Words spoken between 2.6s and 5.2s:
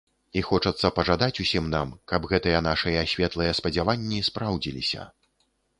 нашыя светлыя спадзяванні спраўдзіліся.